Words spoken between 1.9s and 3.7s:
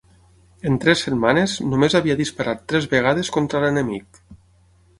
havia disparat tres vegades contra